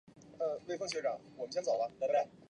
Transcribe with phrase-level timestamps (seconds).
[0.65, 1.69] 跟开店的姑妈一起住